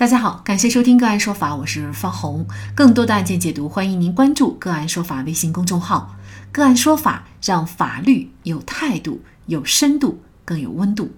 [0.00, 2.46] 大家好，感谢收听个案说法，我是方红。
[2.74, 6.16] 更多的案件解读，欢迎您关注个案说法微信公众号。
[6.50, 11.10] 个案说法让法律有态度、有深度、更有温度。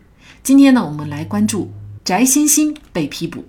[0.42, 1.70] 今天呢，我们来关注
[2.04, 3.44] 翟欣欣被批捕。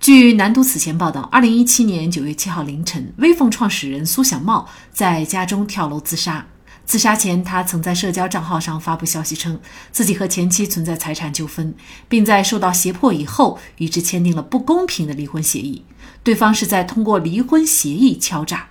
[0.00, 6.46] 据南都此前报道，二零一七年九月七号凌晨，微凤创始人苏小茂在家中跳楼自杀。
[6.86, 9.60] 自杀前，他曾在社交账号上发布消息称，
[9.90, 11.74] 自己和前妻存在财产纠纷，
[12.08, 15.84] 并在受到胁迫以后与之签订了不公平的离婚协议。
[16.22, 18.68] 对方是在通过离婚协议敲诈。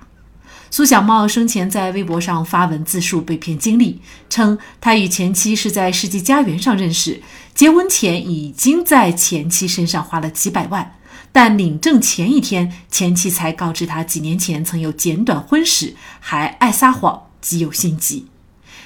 [0.72, 7.22] 苏小茂生前在微博上发文自述被骗经历，称他与前妻是在世纪佳缘上认识，
[7.53, 10.95] 结婚前已经在前妻身上花了几百万，
[11.34, 17.24] 但领证前一天，前妻才告知他几年前曾有简短婚史，还爱撒谎。
[17.45, 18.26] 极有心机，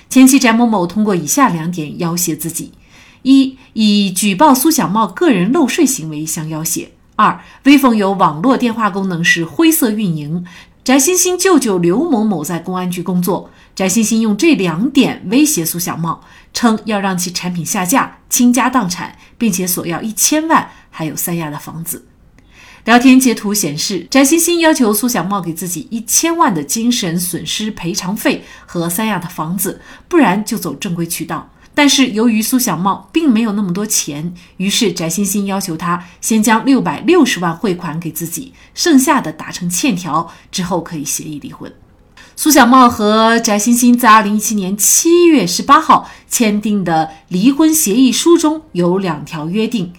[0.10, 2.74] 前妻翟某某通过以下两点要挟自己：
[3.22, 10.46] 一、以举报苏小茂个人漏税行为相要挟；二、微凤有网络电话功能是灰色运营，
[10.84, 16.22] 翟欣欣舅舅刘某某在公安局工作，翟欣欣用这两点威胁苏小茂，
[16.54, 22.09] 称要让其产品下架、倾家荡产，并且索要一千万，还有三亚的房子。
[22.90, 31.52] 聊天截图显示，翟欣欣要求苏小茂给自己一千万的精神损失赔偿费和三亚的房子，不然就走正规渠道。
[31.76, 41.72] 但是由于苏小茂并没有那么多钱，于是翟欣欣要求他先将六百六十万汇款给自己，剩下的打成欠条，之后可以协议离婚。
[42.36, 49.94] 苏小茂和翟欣欣在二零一七年七月十八号签订的离婚协议书中有两条约定，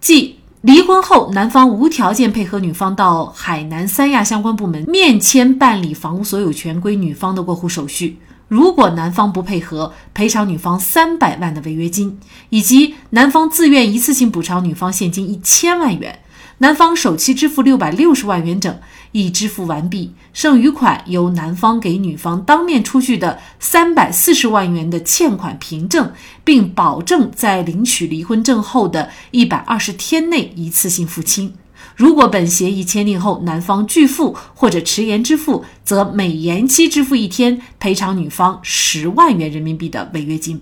[0.00, 0.40] 即。
[0.64, 8.18] 离婚后，男方无条件配合女方到海南三亚相关部门面签办理房屋所有权归女方的过户手续。
[8.48, 16.20] 如果男方不配合，赔偿女方三百万的违约金，以及男方自愿一次性补偿女方现金一千万元。
[16.58, 18.74] 男方首期支付六百六十万元整，
[19.14, 26.12] 已支付完毕，剩余款由男方给女方当面出具的三百四十万元的欠款凭证，
[26.42, 31.54] 并保证在领取离婚证后的一百二十天内一次性付清。
[31.94, 40.60] 如果本协议签订后男方拒付或者迟延支付，则每延期支付一天赔偿女方十万元人民币的违约金。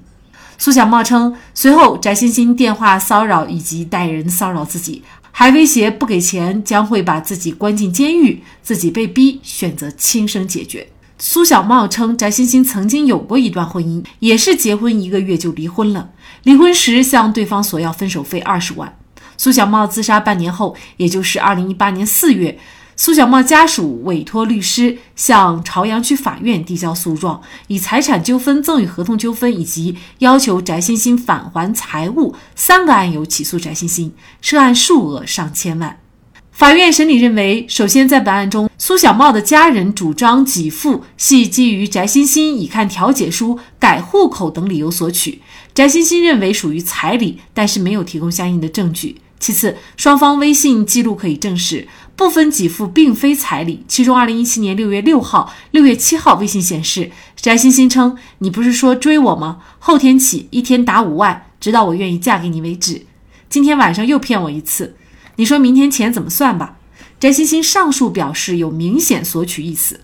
[0.58, 5.02] 苏小茂称，随后翟欣欣电话骚扰以及带人骚扰自己。
[5.32, 10.86] 还威胁不给钱将会把自己关进监狱，自己被逼选择轻生解决。
[11.18, 16.10] 苏小茂称，翟欣欣曾经有过一段婚姻，也是结婚一个月就离婚了。
[16.44, 18.96] 离婚时向对方索要分手费二十万。
[19.36, 22.58] 苏小茂自杀半年后，也就是二零一八年四月。
[23.04, 35.98] 苏小茂家属委托律师向朝阳区法院递交诉状，以财产纠纷、赠与合同纠纷以及要求翟欣欣返还财物三个案由起诉翟欣欣，涉案数额上千万。
[36.52, 45.42] 法院审理认为，首先在本案中，苏小茂的家人主张给付系基于翟欣欣已看调解书、改户口等理由索取，
[45.74, 49.16] 翟欣欣认为属于彩礼，但是没有提供相应的证据。
[49.40, 51.88] 其次，双方微信记录可以证实。
[52.14, 59.60] 部分给付并非彩礼，其中，二零一七年六月六号、六月七号微信显示，翟欣欣称：“你不是说追我吗？
[59.78, 63.06] 后天起一天打五万，直到我愿意嫁给你为止。”
[63.48, 64.96] 今天晚上又骗我一次，
[65.36, 66.76] 你说明天钱怎么算吧？
[67.18, 70.00] 翟欣欣上述表示有明显索取意思。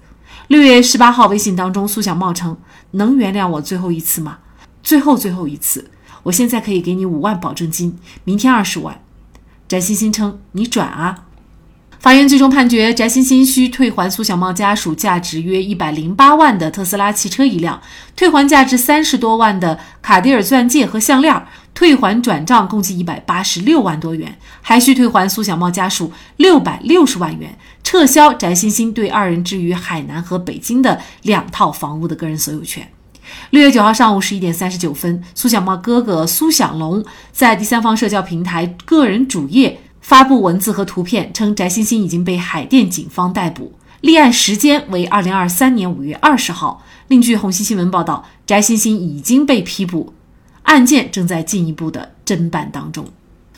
[0.49, 2.57] 六月十八号微信当中，苏小茂称
[2.93, 4.39] ：“能原谅我最后一次吗？
[4.83, 5.91] 最后最后一次，
[6.23, 9.03] 我现在可以给你五万保证金，明天二十万。”
[9.69, 11.27] 翟欣欣称：“你转啊。”
[12.01, 17.83] 法院最终判决，翟欣欣需退还苏小茂家属价值约一百零八万的特斯拉汽车一辆，
[18.15, 21.45] 退还价值三十多万的卡地尔钻戒和项链，
[21.75, 32.89] 退还转账共计一百八十六万多元，还需退还苏小茂家属六百六十万元，撤销翟欣欣对二人置于海南和北京的两套房屋的个人所有权。
[33.51, 39.81] 六月九号上午十一点三十九分，苏小茂哥哥苏小龙在第三方社交平台个人主页。
[40.09, 46.83] 发布文字和图片称，翟欣欣已经被海淀警方逮捕，立案时间为二零二三年五月二十号。
[47.09, 50.15] 另据红星新闻报道，翟欣欣已经被批捕，
[50.63, 53.07] 案件正在进一步的侦办当中。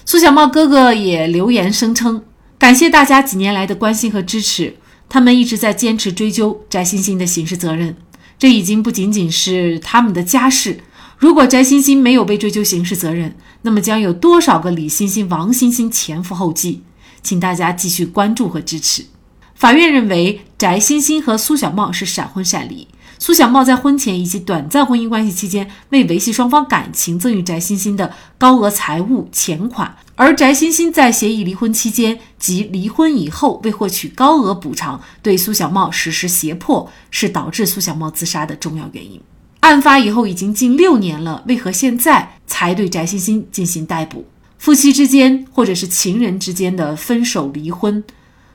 [0.04, 2.24] 苏小茂哥哥也留言声称，
[2.58, 4.74] 感谢大家几年来的关心和支持，
[5.08, 7.94] 他们一直在坚持追究翟欣欣的刑事责任，
[8.36, 10.80] 这已经不仅仅是他们的家事。
[11.16, 16.82] 如果翟欣欣没有被追究刑事责任，那么将有多少个李欣欣、王欣欣前赴后继？
[17.22, 19.04] 请大家继续关注和支持。
[19.54, 39.20] 法院认为，翟欣欣和苏小茂是闪婚闪离，苏小茂在婚前以及短暂婚姻关系期间为维系双方感情赠与翟欣欣的高额财物钱款，而翟欣欣在协议离婚期间及离婚以后为获取高额补偿，对苏小茂实施胁迫，是导致苏小茂自杀的重要原因。
[39.60, 44.24] 案发以后已经近六年了，为何现在才对翟欣欣进行逮捕？
[44.58, 48.02] 夫妻之间或者是情人之间的分手离婚，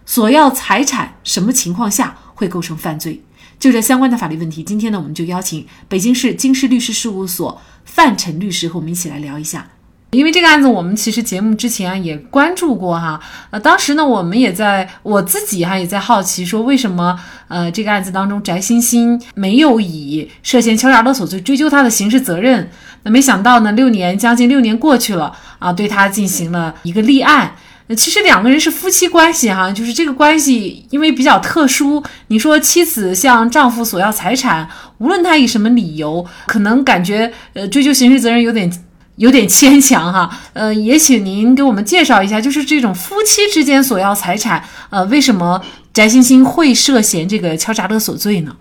[0.06, 3.24] 索要财产，什么情况下会构成犯罪？
[3.58, 9.72] 就这相关的法律问题，今天呢，我们就邀请北京市京师律师事务所范晨律师和我们一起来聊一下。
[10.12, 13.20] 因为这个案子，我们其实节目之前也关注过哈。
[13.50, 17.20] 呃，当时呢，我们也在我自己哈也在好奇，说为什么
[17.50, 22.70] 呃这个案子当中翟欣欣没有以涉嫌敲诈勒索罪追究他的刑事责任？
[23.04, 27.54] 那没想到呢，六年将近六年过去了啊，对他进行了一个立案。
[27.96, 32.02] 其实两个人是夫妻关系哈，就是这个关系因为比较特殊。
[32.30, 34.68] 你说妻子向丈夫索要财产，
[34.98, 38.72] 无论他以什么理由，可能感觉呃追究刑事责任有点
[39.16, 40.30] 有点牵强哈。
[40.54, 45.62] 呃，也请您给我们介绍一下，就是这种夫妻之间索要财产，呃，为什么
[45.94, 48.56] 翟欣欣会涉嫌这个敲诈勒索罪呢？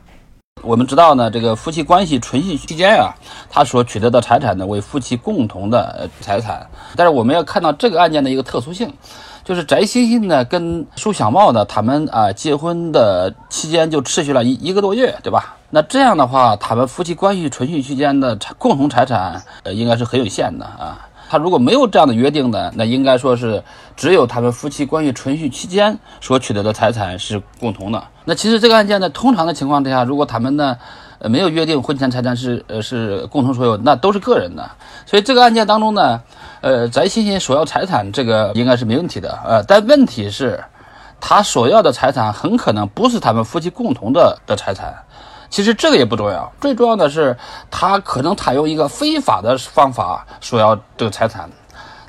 [0.63, 3.13] 我们知道呢，这个夫妻关系存续期间啊，
[3.51, 6.67] 他所取得的财产呢为夫妻共同的财产。
[6.97, 8.91] 但是我们要看到这个案件的一个特殊性，
[9.45, 15.57] 就是翟欣欣呢跟苏小茂呢，他们啊结婚的期间就持续了一一个多月，对吧？
[15.71, 21.09] 那这样的话，他们夫妻关系存续期间的共同财产呃应该是很有限的啊。
[21.29, 23.63] 他如果没有这样的约定呢，那应该说是
[23.97, 28.03] 只有他们夫妻关系存续期间所取得的财产是共同的。
[28.25, 30.77] 那其实这个案件呢，通常的情况之下，如果他们呢，
[31.19, 34.71] 呃，没有约定婚前财产是呃是共同所有，那都是个人的。
[35.07, 36.21] 所以这个案件当中呢，
[36.65, 40.65] 呃，翟欣欣索要财产这个应该是没问题的，呃，但问题是，
[41.21, 44.95] 他索要的财产很可能不是他们夫妻共同的的财产。
[45.51, 47.37] 其实这个也不重要，最重要的是
[47.71, 51.51] 他可能采用一个非法的方法索要这个财产，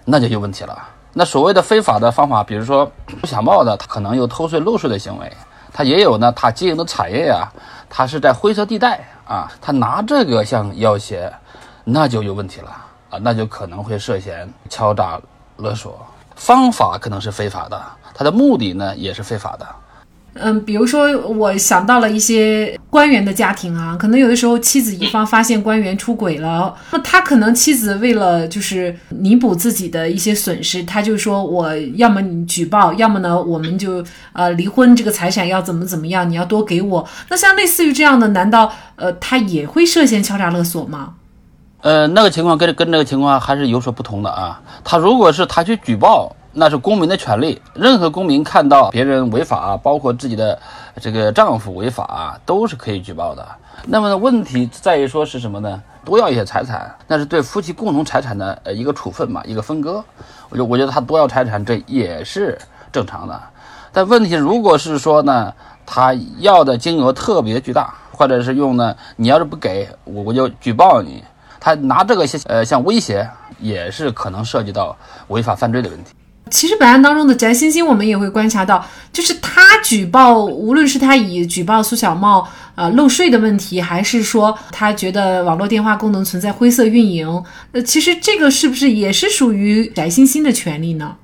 [0.06, 0.88] 那就有问题了。
[1.12, 5.30] 那所谓的非法的方法，比如说 不想冒的，他可能有偷税漏税的行为，
[5.74, 7.52] 他也有呢，他经营的产业呀，
[7.90, 11.30] 他是在灰色地带啊，他拿这个向要挟，
[11.84, 12.72] 那就有问题了
[13.22, 15.20] 那就可能会涉嫌敲诈
[15.58, 17.82] 勒索，方法可能是非法的，
[18.14, 19.66] 他的目的呢也是非法的。
[20.38, 34.04] 嗯，比如说，我想到了一些官员的家庭啊，可能有的时候妻子一方发现官员出轨了，那他可能妻子为了就是弥补自己的一些损失，他就说我要么你举报，要么呢我们就
[34.34, 37.08] 呃离婚，这个财产要怎么怎么样，你要多给我。
[37.30, 41.14] 那像类似于这样的，难道呃他也会涉嫌敲诈勒索吗？
[41.86, 44.60] 呃，那个情况跟跟这个情况还是有所不同的啊。
[44.84, 46.36] 他如果是他去举报。
[46.58, 50.58] 那是公民的权利，任何公民看到别人违法，包括自己的
[51.02, 53.46] 这个丈夫违法，都是可以举报的。
[53.88, 55.84] 那么问题在于说是什么呢？
[56.06, 60.02] 多要一些财产，那是对夫妻共同财产的呃一个处分嘛，一个分割。
[60.48, 62.58] 我就我觉得他多要财产，这也是
[62.90, 63.38] 正常的。
[63.92, 65.54] 但问题如果是说呢，
[65.86, 71.22] 他要的金额特别巨大，或者是用呢，你要是不给我，我就举报你。
[71.66, 73.28] 他拿这个些呃像威胁，
[73.60, 74.96] 也是可能涉及到
[75.30, 76.12] 违法犯罪的问题。
[76.52, 91.16] 其实本案当中的翟欣欣，我们也会观察到，就是他举报，无论是他以举报苏小茂呃漏税的问题，还是说他觉得网络电话功能存在灰色运营，呃，其实这个是不是也是属于翟欣欣的权利呢？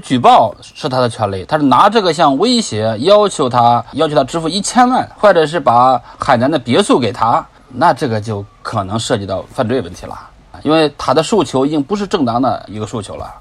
[0.00, 10.18] 举报是他的权利，他是拿这个像威胁，要求他要求他支付一千万，或者是把海南的别墅给他，那这个就可能涉及到犯罪问题了，
[10.62, 13.32] 因为他的诉求已经不是正当的一个诉求了。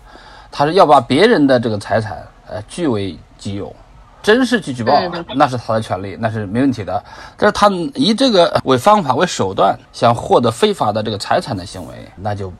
[0.51, 3.75] 他是要把别人的这个财产，呃，据为己有，
[4.23, 4.93] 真是去举报，
[5.35, 7.03] 那是他的权利，那是没问题的。
[7.37, 12.51] 但是他以这个为方法为手段，想获得非法的这个财产的行为，那就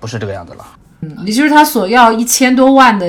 [0.00, 0.64] 不是这个样子了。
[1.02, 3.06] 嗯，也就是他索要一千多万的，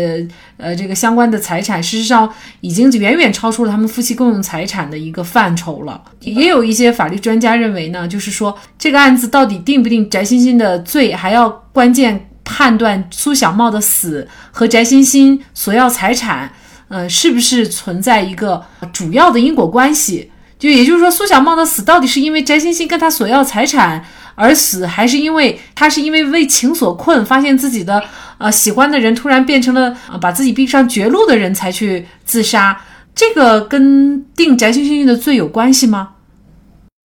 [0.57, 2.27] 呃，这个相关的财产，事实上
[2.61, 6.01] 已经远远超出了他们夫妻共用财产的一个范畴了。
[6.19, 12.29] 也有一些法律专家认为呢，就是说这个案子到底定不定翟欣欣的罪，还要关键。
[12.45, 16.51] 判断苏小茂的死和翟欣欣索要财产，
[16.89, 20.29] 呃，是不是存在一个主要的因果关系？
[20.63, 24.01] 就也就是说，苏小茂的死到底是因为翟欣欣跟他索要财产
[24.33, 28.01] 而死，还是因为他是因为为情所困，发现自己的
[28.37, 32.79] 呃喜欢的人突然变成了把自己逼上绝路的人才去自杀？
[33.13, 36.11] 这个跟定翟欣欣的罪有关系吗？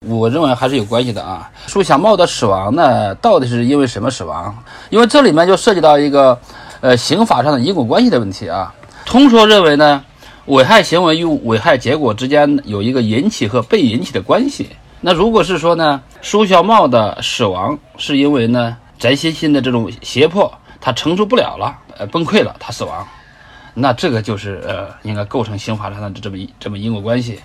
[0.07, 1.50] 我认为还是有关系的啊。
[1.67, 4.57] 苏小茂的死亡呢，到底是因为什么死亡？
[4.88, 6.38] 因为这里面就涉及到一个，
[6.81, 8.73] 呃，刑法上的因果关系的问题啊。
[9.05, 10.05] 通说认为呢，
[10.49, 14.67] 危害行为与危害结果之间有一个引起和被引起的关系，
[15.02, 20.50] 那如果是说呢，舒小茂的死亡是因为呢翟欣欣的这种胁迫，
[20.81, 23.07] 他承受不了了，呃，崩溃了，他死亡，
[23.75, 27.38] 那这个就是呃，应该构成刑法上的这么这么因果关系。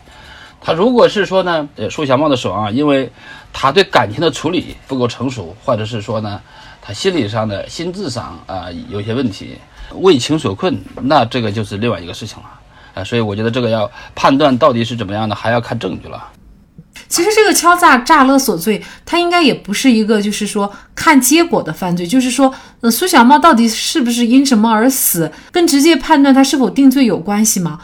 [0.62, 3.12] 他如果是说呢，呃，舒小茂的死亡啊，因为
[3.52, 6.40] 他对感情的处理不够成熟，或者是说呢，
[6.82, 9.58] 他心理上的心智上啊有些问题，
[9.96, 12.46] 为情所困，那这个就是另外一个事情了。
[12.94, 16.30] 啊，所以我觉得这个要判断到底是怎么样的，还要看证据了。
[17.08, 27.80] 其实这个敲诈诈勒索罪，它应该也不是一个就是说看结果的犯罪，就是说，呃，苏小茂到底是不是因什么而死，跟直接判断他是否定罪有关系吗？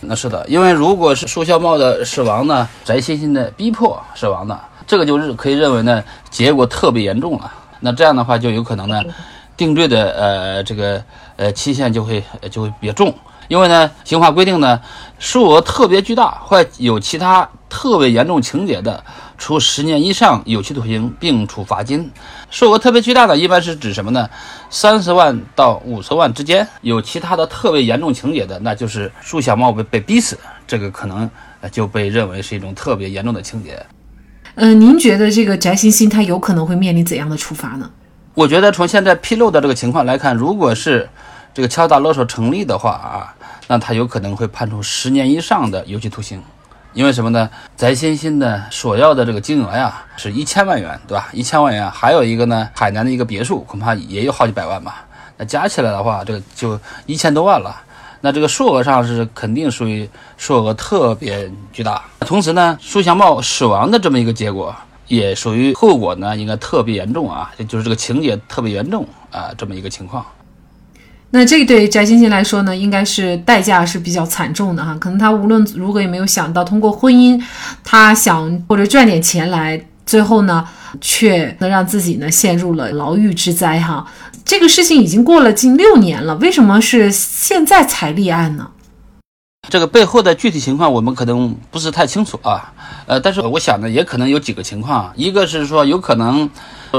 [0.00, 7.50] 那是的，因为如果是苏小茂的死亡呢，翟欣欣的逼迫死亡的，这个就是可以认为呢，结果特别严重了。
[7.80, 9.02] 那这样的话，就有可能呢，
[9.56, 11.02] 定罪的呃这个
[11.36, 13.14] 呃期限就会就会比较重。
[13.48, 14.80] 因为呢，刑法规定呢，
[15.18, 19.02] 数额特别巨大或有其他特别严重情节的，
[19.36, 22.10] 处十年以上有期徒刑，并处罚金。
[22.50, 24.28] 数额特别巨大的，一般是指什么呢？
[24.70, 26.66] 三十万到五十万之间。
[26.80, 31.28] 有其他的特别严重情节的，那就是苏小茂被被逼死，这个可能
[31.70, 33.84] 就被认为是一种特别严重的情节。
[34.54, 37.90] 嗯，您觉得这个翟欣欣他有可能会面临怎样的处罚呢？
[38.34, 41.08] 我觉得从现在披露的这个情况来看，如果是
[41.52, 43.35] 这个敲诈勒索成立的话啊。
[43.68, 46.42] 那他有可能会判处十年以上的有期徒刑，
[46.92, 47.50] 因为什么呢？
[47.76, 51.28] 翟欣欣的索要的这个金额呀，是一千万元，对吧？
[51.32, 55.04] 一千万元，还有一个呢，海南的一个别墅，恐怕也有好几百万吧。
[55.36, 57.82] 那加起来的话，这个就一千多万了。
[58.22, 62.02] 那这个数额上是肯定属于数额特别巨大。
[62.20, 64.74] 同时呢，苏祥茂死亡的这么一个结果，
[65.06, 70.24] 也属于后果呢，应该特别严重啊，就是这个情节特别严重啊，这么一个情况。
[71.30, 74.96] 那这对翟欣欣来说呢，应该是代价是比较惨重的哈。
[74.98, 77.42] 可能他无论如何也没有想到，通过婚姻，
[77.84, 80.66] 他想或者赚点钱来，最后呢，
[81.00, 84.06] 却能让自己呢陷入了牢狱之灾哈。
[84.44, 88.70] 这个事情已经过了近六年了，为什么是现在才立案呢？
[89.68, 92.72] 这个背后的具体情况我们可能不是太清楚啊。
[93.06, 96.48] 呃，但是我想呢，也可能有几个情况，一个是说有可能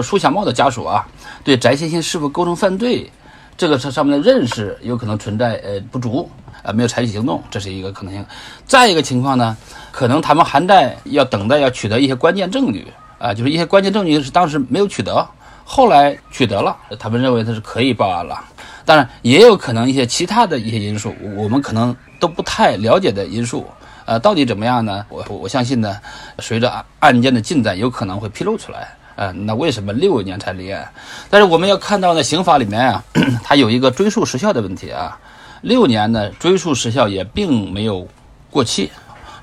[0.03, 1.07] 苏小茂的家属啊，
[1.45, 3.09] 对翟欣欣是否构成犯罪。
[3.57, 6.29] 这个上上面的认识有可能存在呃不足
[6.61, 8.23] 啊，没有采取行动，这是一个可能性。
[8.65, 9.57] 再一个情况呢，
[9.91, 12.87] 可能他们还在要等待要取得一些关键证据
[13.17, 15.27] 啊，就是一些关键证据是当时没有取得，
[15.65, 18.39] 后来取得了，他们认为他是可以报案了。
[18.85, 23.65] 当然也有可能一些其他的一些因素，我们可能都不太了解的因素，
[24.05, 25.05] 呃，到底怎么样呢？
[25.09, 25.99] 我我相信呢，
[26.39, 28.95] 随着案案件的进展，有可能会披露出来。
[29.17, 30.87] 呃，那为什么六年才立案？
[31.29, 33.03] 但是我们要看到呢，刑法里面啊，
[33.43, 35.19] 它有一个追诉时效的问题啊。
[35.61, 38.07] 六年呢，追诉时效也并没有
[38.51, 38.91] 过期，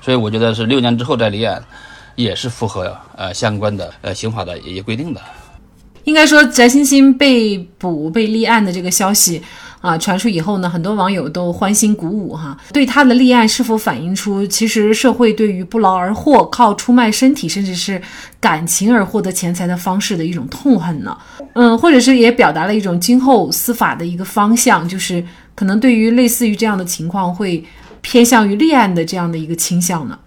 [0.01, 1.61] 所以我觉得是六年之后再立案，
[2.15, 5.21] 也是符合呃相关的呃刑法的一些规定的。
[6.05, 9.43] 应该说，翟欣欣被捕被立案的这个消息。
[9.85, 12.57] 啊，传出以后呢，很多网友都欢欣鼓舞哈。
[12.73, 18.01] 对他的立案是否反映出其实社会对于不劳而获、靠出卖身体甚至是
[18.39, 21.15] 感情而获得钱财的方式的一种痛恨呢？
[21.53, 25.23] 嗯，或者是也表达了一种今后司法的一个方向，就是
[25.53, 27.63] 可能对于类似于这样的情况会
[28.01, 30.17] 偏向于立案的这样的一个倾向呢？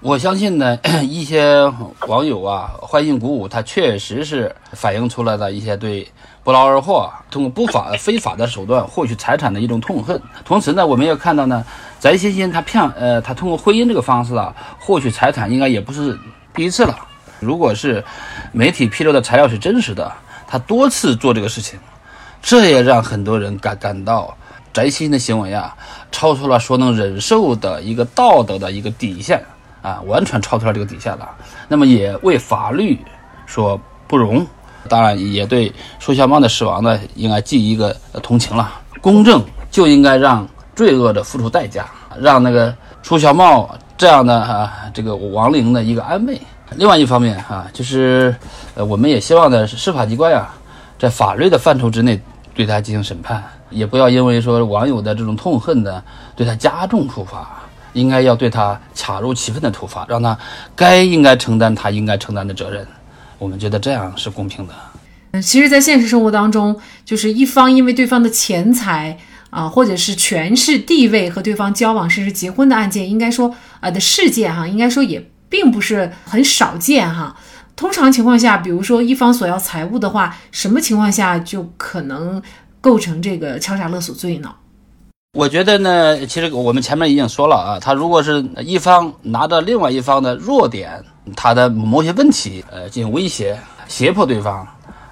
[0.00, 1.62] 我相信呢，一些
[2.08, 6.08] 网友啊欢欣鼓舞，他确实是反映出来的一些对。
[6.42, 10.20] 不劳而获，通过不法、非法的手段获取财产的一种痛恨。
[10.44, 11.64] 同时呢，我们要看到呢，
[12.00, 16.18] 翟欣欣他骗呃，他通过婚姻这个方式啊获取财产，应该也不是
[16.54, 16.96] 第一次了。
[17.40, 18.02] 如果是
[18.52, 20.10] 媒体披露的材料是真实的，
[20.46, 21.78] 他多次做这个事情，
[22.40, 24.34] 这也让很多人感感到
[24.72, 25.76] 翟欣欣的行为啊，
[26.10, 29.44] 超出了所能忍受的一个道德的一个底线
[29.82, 31.28] 啊，完全超出了这个底线了。
[31.68, 32.98] 那么也为法律
[33.46, 33.78] 所
[34.08, 34.46] 不容。
[34.88, 38.72] 当然，也对苏小茂的死亡呢，应该寄一个同情了。
[39.00, 41.86] 公正就应该让罪恶的付出代价，
[42.18, 46.40] 让那个苏小茂这样的啊，这个亡灵的一个安慰。
[46.76, 48.34] 另外一方面啊，就是
[48.74, 50.48] 呃，我们也希望呢，司法机关呀，
[50.98, 52.20] 在法律的范畴之内
[52.54, 56.02] 对他进行审判，也不要因为说网友的这种痛恨呢，
[56.36, 60.38] 对他加重处罚，应该要对他恰如其分的处罚，让他
[60.76, 62.86] 该应该承担他应该承担的责任。
[63.40, 64.74] 我们觉得这样是公平的。
[65.32, 69.18] 嗯，其实，在现实生活当中，就是一方因为对方的钱财
[69.48, 77.34] 啊，或者是权势地位和对方交往甚至结婚的案件，应该说啊的事件哈，应该说也并不是很少见哈。
[77.74, 82.42] 通常情况下，比如说一方索要财物的话，什么情况下就可能
[82.80, 84.54] 构成这个敲诈勒索罪呢？
[85.38, 91.02] 我觉得呢，其实我们前面已经说了啊，他如果是一方拿着另外一方的弱点，
[91.36, 94.66] 他的某些问题，呃，进行威胁、胁迫对方，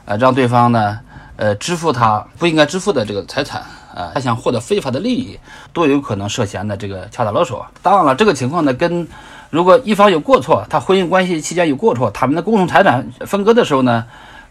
[0.04, 0.98] 呃，让对方呢，
[1.36, 3.60] 呃，支付他不应该支付的这个财产，
[3.94, 5.38] 啊，他想获得非法的利益，
[5.72, 7.66] 都有可能涉嫌的这个敲诈勒索。
[7.82, 9.06] 当然了，这个情况呢，跟
[9.50, 14.04] 如果一方有过错，他婚姻关系期间有过错，他们的共同财产分割的时候呢，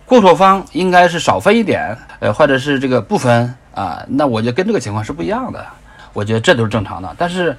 [0.06, 3.54] 过错方应该是少分一点，呃，或者是这个不分。
[3.78, 5.64] 啊，那我觉得跟这个情况是不一样的，
[6.12, 7.14] 我觉得这都是正常的。
[7.16, 7.56] 但是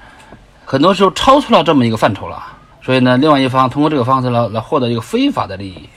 [0.65, 2.45] 很多时候超出了这么一个范畴了，
[2.81, 5.89] 所以呢，另外一方通过这个方式来来获得一个非法的利益，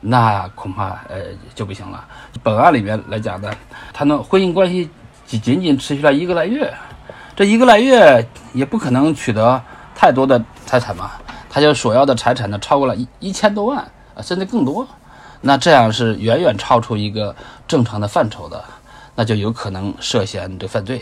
[0.00, 1.16] 那恐怕呃
[1.54, 2.04] 就不行了。
[2.42, 3.50] 本案里面来讲呢，
[3.92, 4.88] 他呢婚姻关系
[5.24, 6.72] 仅仅仅持续了一个来月，
[7.34, 9.62] 这一个来月也不可能取得
[9.94, 11.12] 太多的财产嘛，
[11.48, 13.78] 他就索要的财产呢超过了一一千多万
[14.14, 14.86] 啊，甚至更多，
[15.40, 17.34] 那这样是远远超出一个
[17.66, 18.62] 正常的范畴的。
[19.18, 21.00] 那就有可能涉嫌这犯罪。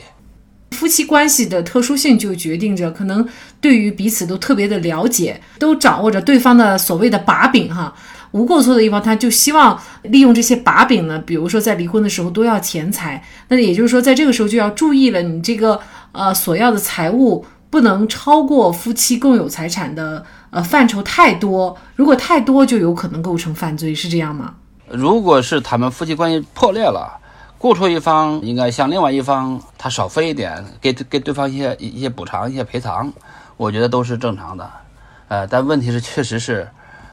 [0.74, 3.26] 夫妻关系的特殊性就决定着，可能
[3.60, 7.94] 对于彼此都特别的了解，都掌握着对方的所谓的把柄哈。
[8.32, 13.22] 无过错的一方，他就希望利用这些把柄呢，比如说在离婚的时候都要钱财。
[13.48, 24.54] 那也就是说，在这个时候就要注意了，你这个呃所要的财物不能超过夫妻共有财产的呃范畴太多，如果太多就有可能构成犯罪，是这样吗？
[24.90, 27.20] 如果是他们夫妻关系破裂了。
[27.64, 33.10] 过错一方应该向另外一方他少分一点，给给对方一些一些补偿、一些赔偿，
[33.56, 34.70] 我觉得都是正常的。
[35.28, 36.68] 呃，但问题是，确实是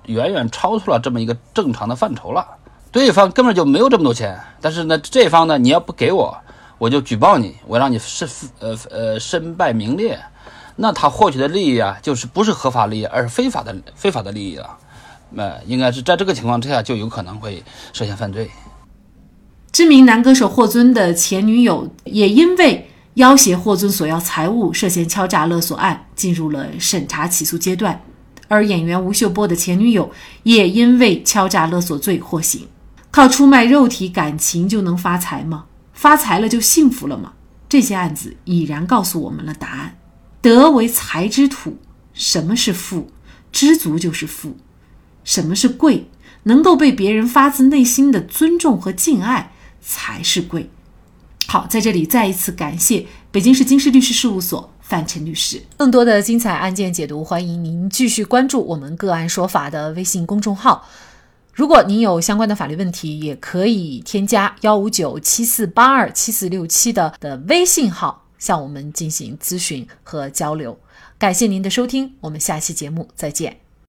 [0.07, 2.45] 远远超出了这么一个正常的范畴了。
[2.91, 6.37] 对方根本就没有这么多钱，但是呢，这方呢，你要不给我，
[6.77, 8.27] 我就举报你，我让你身
[8.59, 10.19] 呃呃身败名裂。
[10.75, 14.77] 那他获取的利益啊，就是不是合法利益，而是非法的非法的利益了。
[15.29, 18.51] 那应该是在这个情况之下，就有可能会涉嫌犯罪。
[19.71, 28.01] 知名男歌手霍尊的前女友也因为要挟霍尊索要财物，涉嫌敲诈勒索案进入了审查起诉阶段。
[28.49, 30.11] 而演员吴秀波的前女友
[30.43, 32.67] 也因为敲诈勒索罪获刑。
[33.11, 35.65] 靠出卖肉体感情就能发财吗？
[35.93, 37.33] 发财了就幸福了吗？
[37.69, 39.97] 这些案子已然告诉我们了答案。
[40.41, 41.77] 德为财之土，
[42.13, 43.09] 什么是富？
[43.53, 44.57] 知足就是富。
[45.23, 46.09] 什么是贵？
[46.43, 49.53] 能够被别人发自内心的尊重和敬爱。
[49.81, 50.69] 才是贵。
[51.47, 55.61] 好，在这里再一次感谢北京市京师律师事务所范晨律师。
[55.75, 60.87] 更多的精彩案件解读，欢迎您继续关注我们“个案说法”的微信公众号。
[61.53, 70.79] 如果您有相关的法律问题，也可以添加幺五九七四八二七四六七的的微信号向我们进行咨询和交流。
[71.17, 73.70] 感谢您的收听，我们下期节目再见。